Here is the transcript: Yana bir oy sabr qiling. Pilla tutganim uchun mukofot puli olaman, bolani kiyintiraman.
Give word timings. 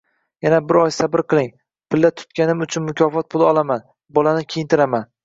Yana 0.45 0.59
bir 0.69 0.77
oy 0.83 0.93
sabr 0.95 1.21
qiling. 1.33 1.51
Pilla 1.95 2.11
tutganim 2.21 2.63
uchun 2.67 2.85
mukofot 2.87 3.29
puli 3.35 3.47
olaman, 3.51 3.85
bolani 4.19 4.49
kiyintiraman. 4.57 5.07